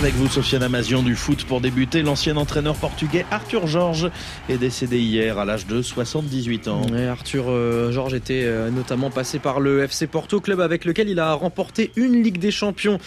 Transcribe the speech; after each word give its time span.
Avec 0.00 0.14
vous, 0.14 0.28
Sofiane 0.28 0.62
Amazian 0.62 1.02
du 1.02 1.14
foot 1.14 1.44
pour 1.44 1.60
débuter. 1.60 2.00
L'ancien 2.00 2.38
entraîneur 2.38 2.74
portugais 2.74 3.26
Arthur 3.30 3.66
Georges 3.66 4.10
est 4.48 4.56
décédé 4.56 4.98
hier 4.98 5.38
à 5.38 5.44
l'âge 5.44 5.66
de 5.66 5.82
78 5.82 6.68
ans. 6.68 6.86
Arthur 7.10 7.44
euh, 7.48 7.92
Georges 7.92 8.14
était 8.14 8.44
euh, 8.44 8.70
notamment 8.70 9.10
passé 9.10 9.38
par 9.38 9.60
le 9.60 9.82
FC 9.82 10.06
Porto, 10.06 10.40
club 10.40 10.60
avec 10.62 10.86
lequel 10.86 11.10
il 11.10 11.20
a 11.20 11.34
remporté 11.34 11.90
une 11.96 12.22
Ligue 12.22 12.38
des 12.38 12.50
Champions 12.50 12.98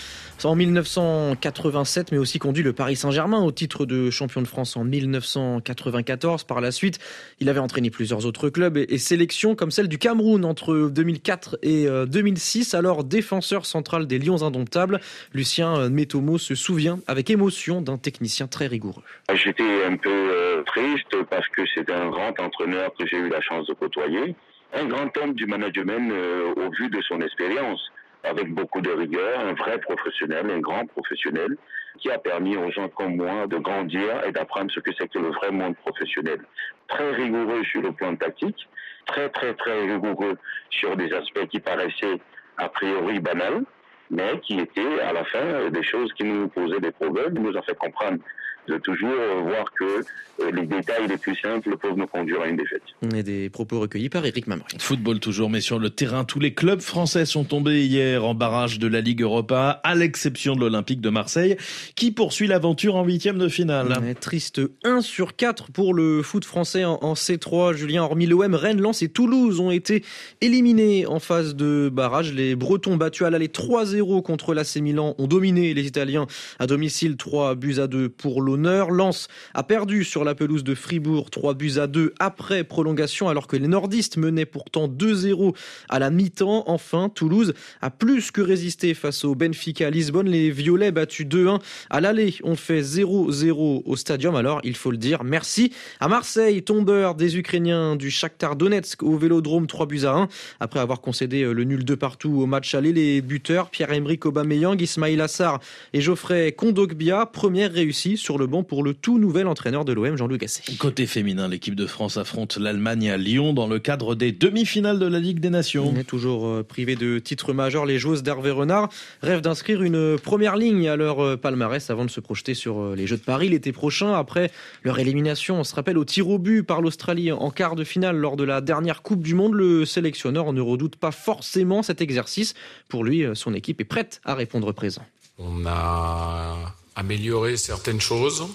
en 0.44 0.56
1987, 0.56 2.12
mais 2.12 2.18
aussi 2.18 2.38
conduit 2.38 2.64
le 2.64 2.74
Paris 2.74 2.98
Saint-Germain 2.98 3.42
au 3.42 3.52
titre 3.52 3.86
de 3.86 4.10
champion 4.10 4.42
de 4.42 4.48
France 4.48 4.76
en 4.76 4.84
1994. 4.84 6.44
Par 6.44 6.60
la 6.60 6.72
suite, 6.72 7.00
il 7.40 7.50
avait 7.50 7.62
entraîné 7.62 7.90
plusieurs 7.90 8.26
autres 8.26 8.50
clubs 8.50 8.78
et, 8.78 8.98
sélections 8.98 9.56
comme 9.56 9.72
celle 9.72 9.88
du 9.88 9.98
Cameroun 9.98 10.44
entre 10.46 10.90
2004 10.94 11.60
et 11.64 11.88
2006. 12.08 12.74
Euh, 12.74 12.78
Alors 12.78 13.04
défenseur 13.04 13.66
central 13.66 14.06
des 14.06 14.20
Lions 14.20 14.44
indomptables, 14.44 15.00
Lucien 15.34 15.90
Métomo 15.90 16.38
se 16.38 16.56
souvient 16.56 16.83
avec 17.08 17.30
émotion 17.30 17.82
d'un 17.82 17.98
technicien 17.98 18.48
très 18.48 18.68
rigoureux. 18.68 19.04
J'étais 19.34 19.86
un 19.86 19.98
peu 19.98 20.10
euh, 20.10 20.64
triste 20.64 21.16
parce 21.30 21.48
que 21.50 21.62
c'est 21.74 21.90
un 21.92 22.10
grand 22.10 22.40
entraîneur 22.40 22.92
que 22.98 23.06
j'ai 23.06 23.18
eu 23.18 23.30
la 23.30 23.42
chance 23.42 23.68
de 23.68 23.74
côtoyer, 23.74 24.36
un 24.74 24.86
grand 24.86 25.16
homme 25.18 25.34
du 25.34 25.46
management 25.46 26.12
euh, 26.12 26.54
au 26.56 26.72
vu 26.72 26.90
de 26.90 27.02
son 27.02 27.22
expérience 27.22 27.82
avec 28.24 28.54
beaucoup 28.54 28.82
de 28.82 28.90
rigueur, 28.90 29.40
un 29.40 29.54
vrai 29.54 29.80
professionnel, 29.80 30.50
un 30.50 30.60
grand 30.60 30.86
professionnel, 30.86 31.58
qui 32.00 32.10
a 32.10 32.18
permis 32.18 32.56
aux 32.58 32.72
gens 32.72 32.90
comme 32.90 33.18
moi 33.18 33.48
de 33.48 33.58
grandir 33.58 34.26
et 34.26 34.32
d'apprendre 34.32 34.72
ce 34.72 34.80
que 34.80 34.92
c'est 34.98 35.10
que 35.10 35.20
le 35.20 35.30
vrai 35.30 35.52
monde 35.52 35.76
professionnel. 35.78 36.40
Très 36.88 37.12
rigoureux 37.12 37.64
sur 37.66 37.82
le 37.82 37.92
plan 37.92 38.16
tactique, 38.16 38.68
très 39.06 39.30
très 39.30 39.54
très 39.54 39.82
rigoureux 39.86 40.38
sur 40.70 40.96
des 40.96 41.12
aspects 41.14 41.48
qui 41.50 41.60
paraissaient 41.60 42.20
a 42.58 42.70
priori 42.70 43.20
banals, 43.20 43.64
mais 44.14 44.40
qui 44.42 44.60
étaient 44.60 45.00
à 45.02 45.14
la 45.14 45.26
fin 45.26 45.70
des 45.70 45.84
choses 45.84 46.12
qui 46.14 46.24
nous 46.24 46.48
posaient 46.48 46.80
des 46.80 46.92
problèmes, 46.92 47.34
nous 47.34 47.58
a 47.58 47.62
fait 47.62 47.76
comprendre 47.76 48.20
de 48.68 48.78
toujours 48.78 49.10
voir 49.46 49.66
que 49.74 50.04
euh, 50.42 50.52
les 50.52 50.66
détails 50.66 51.08
les 51.08 51.18
plus 51.18 51.36
simples 51.36 51.78
peuvent 51.78 51.96
nous 51.96 52.08
conduire 52.08 52.42
à 52.42 52.48
une 52.48 52.58
défaite. 52.58 52.82
Et 53.16 53.22
des 53.22 53.50
propos 53.50 53.80
recueillis 53.80 54.10
par 54.10 54.26
Eric 54.26 54.48
Mamry. 54.48 54.66
Football 54.80 55.20
toujours, 55.20 55.50
mais 55.50 55.62
sur 55.62 55.78
le 55.78 55.90
terrain, 55.92 56.24
tous 56.24 56.40
les 56.40 56.54
clubs 56.54 56.82
français 56.82 57.26
sont 57.26 57.44
tombés 57.44 57.86
hier 57.86 58.26
en 58.26 58.34
barrage 58.34 58.80
de 58.80 58.88
la 58.88 59.02
Ligue 59.02 59.22
Europa, 59.22 59.82
à 59.84 59.96
l'exception 59.96 60.56
de 60.56 60.62
l'Olympique 60.62 61.02
de 61.02 61.10
Marseille, 61.10 61.58
qui 61.96 62.12
poursuit 62.12 62.48
l'aventure 62.48 62.96
en 62.96 63.04
huitième 63.04 63.38
de 63.38 63.48
finale. 63.48 63.94
triste 64.20 64.62
1 64.84 65.02
sur 65.02 65.36
4 65.36 65.72
pour 65.72 65.94
le 65.94 66.24
foot 66.24 66.46
français 66.46 66.84
en, 66.84 67.14
C3. 67.14 67.74
Julien, 67.74 68.04
hormis 68.04 68.26
l'OM, 68.26 68.56
Rennes, 68.56 68.82
Lens 68.82 69.04
et 69.04 69.10
Toulouse 69.10 69.60
ont 69.60 69.72
été 69.72 70.04
éliminés 70.42 71.06
en 71.06 71.20
phase 71.20 71.56
de 71.56 71.90
barrage. 71.94 72.34
Les 72.34 72.56
Bretons 72.56 72.98
battus 72.98 73.28
à 73.28 73.30
l'aller 73.30 73.50
3-0 73.50 74.03
contre 74.04 74.54
l'AC 74.54 74.78
Milan 74.78 75.16
ont 75.18 75.28
dominé 75.28 75.74
les 75.74 75.86
Italiens 75.86 76.28
à 76.60 76.68
domicile 76.68 77.16
3 77.18 77.56
buts 77.56 77.80
à 77.80 77.88
2 77.88 78.10
pour 78.10 78.42
l'honneur. 78.42 78.92
Lens 78.92 79.28
a 79.54 79.64
perdu 79.64 80.04
sur 80.04 80.24
la 80.24 80.36
pelouse 80.36 80.64
de 80.64 80.76
Fribourg 80.76 81.30
3 81.30 81.54
buts 81.54 81.74
à 81.78 81.88
2 81.88 82.14
après 82.20 82.64
prolongation 82.64 83.30
alors 83.30 83.48
que 83.48 83.56
les 83.56 83.68
nordistes 83.68 84.18
menaient 84.18 84.46
pourtant 84.46 84.88
2-0 84.88 85.56
à 85.90 86.00
la 86.00 86.10
mi-temps. 86.10 86.66
Enfin, 86.68 87.10
Toulouse 87.10 87.54
a 87.82 87.90
plus 87.90 88.32
que 88.32 88.42
résisté 88.42 88.94
face 88.94 89.24
au 89.24 89.36
Benfica 89.36 89.90
Lisbonne. 89.90 90.30
Les 90.30 90.52
Violets 90.52 90.92
battus 90.92 91.28
2-1 91.28 91.60
à 91.90 92.02
l'aller 92.02 92.36
ont 92.44 92.56
fait 92.56 92.82
0-0 92.82 93.84
au 93.86 93.96
stadium. 93.96 94.36
Alors, 94.36 94.60
il 94.64 94.76
faut 94.76 94.92
le 94.92 94.98
dire, 94.98 95.24
merci 95.24 95.72
à 96.00 96.08
Marseille, 96.08 96.64
tombeur 96.64 97.16
des 97.16 97.38
Ukrainiens 97.38 97.96
du 97.96 98.12
Shakhtar 98.12 98.56
Donetsk 98.56 99.04
au 99.04 99.18
Vélodrome 99.18 99.68
3 99.68 99.86
buts 99.86 100.06
à 100.06 100.14
1 100.14 100.28
après 100.60 100.80
avoir 100.80 101.02
concédé 101.02 101.44
le 101.44 101.64
nul 101.64 101.86
de 101.86 101.96
partout 101.96 102.42
au 102.42 102.46
match 102.46 102.76
aller. 102.76 102.94
Les 102.94 103.22
buteurs 103.22 103.70
Pierre-Emerick 103.84 104.26
Aubameyang, 104.26 104.82
Ismail 104.82 105.20
Assar 105.20 105.60
et 105.92 106.00
Geoffrey 106.00 106.54
Kondogbia, 106.54 107.26
première 107.26 107.74
réussie 107.74 108.16
sur 108.16 108.38
le 108.38 108.48
bon 108.48 108.64
pour 108.64 108.82
le 108.82 108.94
tout 108.94 109.20
nouvel 109.20 109.46
entraîneur 109.46 109.84
de 109.84 109.92
l'OM, 109.92 110.16
Jean-Louis 110.16 110.38
Gasset. 110.38 110.64
Côté 110.78 111.06
féminin, 111.06 111.50
l'équipe 111.50 111.76
de 111.76 111.86
France 111.86 112.16
affronte 112.16 112.56
l'Allemagne 112.56 113.10
à 113.10 113.18
Lyon 113.18 113.52
dans 113.52 113.68
le 113.68 113.80
cadre 113.80 114.16
des 114.16 114.32
demi-finales 114.32 115.00
de 115.00 115.06
la 115.06 115.20
Ligue 115.20 115.42
des 115.42 115.50
Nations. 115.50 115.92
On 115.94 116.00
est 116.00 116.06
toujours 116.06 116.48
euh, 116.48 116.64
privé 116.64 116.96
de 116.96 117.20
titres 117.20 117.52
majeurs. 117.52 117.86
Les 117.86 118.00
joueuses 118.00 118.24
d'Hervé 118.24 118.52
Renard 118.52 118.88
rêvent 119.22 119.42
d'inscrire 119.42 119.84
une 119.84 120.18
première 120.18 120.56
ligne 120.56 120.88
à 120.88 120.96
leur 120.96 121.20
euh, 121.20 121.36
palmarès 121.36 121.90
avant 121.90 122.06
de 122.06 122.10
se 122.10 122.22
projeter 122.22 122.54
sur 122.54 122.80
euh, 122.80 122.96
les 122.96 123.06
Jeux 123.06 123.18
de 123.18 123.24
Paris 123.24 123.50
l'été 123.50 123.74
prochain. 123.74 124.14
Après 124.14 124.50
leur 124.84 124.98
élimination, 124.98 125.60
on 125.60 125.66
se 125.66 125.76
rappelle, 125.76 125.98
au 125.98 126.06
tir 126.06 126.30
au 126.30 126.40
but 126.40 126.64
par 126.64 126.82
l'Australie 126.82 127.34
en 127.34 127.52
quart 127.52 127.76
de 127.76 127.84
finale 127.84 128.16
lors 128.16 128.38
de 128.38 128.46
la 128.46 128.62
dernière 128.62 129.02
Coupe 129.02 129.24
du 129.24 129.36
Monde, 129.36 129.56
le 129.56 129.84
sélectionneur 129.84 130.54
ne 130.54 130.62
redoute 130.62 130.96
pas 130.96 131.12
forcément 131.12 131.84
cet 131.84 132.00
exercice. 132.00 132.54
Pour 132.88 133.04
lui, 133.04 133.26
son 133.34 133.54
équipe 133.54 133.73
est 133.82 133.86
prête 133.86 134.22
à 134.24 134.36
répondre 134.36 134.72
présent. 134.72 135.06
On 135.38 135.66
a 135.66 136.76
améliorer 136.96 137.58
certaines 137.58 138.02
choses. 138.02 138.48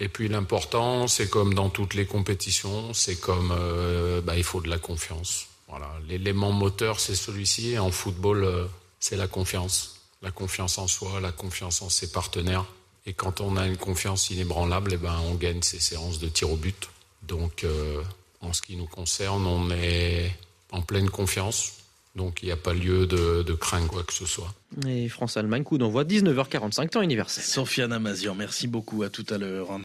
Et 0.00 0.08
puis 0.08 0.28
l'important, 0.28 1.08
c'est 1.08 1.28
comme 1.28 1.54
dans 1.54 1.70
toutes 1.70 1.94
les 1.94 2.06
compétitions, 2.06 2.94
c'est 2.94 3.20
comme 3.20 3.52
euh, 3.52 4.20
bah, 4.20 4.36
il 4.36 4.44
faut 4.44 4.60
de 4.60 4.68
la 4.68 4.78
confiance. 4.78 5.48
Voilà, 5.68 5.90
l'élément 6.06 6.52
moteur, 6.52 7.00
c'est 7.00 7.16
celui-ci. 7.16 7.70
Et 7.72 7.78
en 7.78 7.90
football, 7.90 8.44
euh, 8.44 8.66
c'est 9.00 9.16
la 9.16 9.26
confiance, 9.26 10.00
la 10.22 10.30
confiance 10.30 10.78
en 10.78 10.86
soi, 10.86 11.20
la 11.20 11.32
confiance 11.32 11.82
en 11.82 11.88
ses 11.88 12.12
partenaires. 12.12 12.64
Et 13.06 13.12
quand 13.12 13.40
on 13.40 13.56
a 13.56 13.66
une 13.66 13.76
confiance 13.76 14.30
inébranlable, 14.30 14.92
eh 14.94 14.96
ben 14.98 15.18
on 15.26 15.34
gagne 15.34 15.62
ces 15.62 15.80
séances 15.80 16.18
de 16.18 16.28
tir 16.28 16.50
au 16.50 16.56
but. 16.56 16.88
Donc, 17.22 17.64
euh, 17.64 18.02
en 18.40 18.52
ce 18.52 18.62
qui 18.62 18.76
nous 18.76 18.86
concerne, 18.86 19.46
on 19.46 19.70
est 19.70 20.30
en 20.70 20.82
pleine 20.82 21.10
confiance. 21.10 21.72
Donc 22.18 22.42
il 22.42 22.46
n'y 22.46 22.52
a 22.52 22.56
pas 22.56 22.74
lieu 22.74 23.06
de, 23.06 23.42
de, 23.42 23.52
craindre 23.54 23.86
quoi 23.86 24.02
que 24.02 24.12
ce 24.12 24.26
soit. 24.26 24.52
Et 24.86 25.08
France-Allemagne, 25.08 25.62
coup 25.62 25.78
d'envoi 25.78 26.04
19h45, 26.04 26.88
temps 26.90 27.00
universel. 27.00 27.44
Sofiane 27.44 27.92
Amazian, 27.92 28.34
merci 28.34 28.66
beaucoup, 28.66 29.04
à 29.04 29.08
tout 29.08 29.24
à 29.30 29.38
l'heure. 29.38 29.68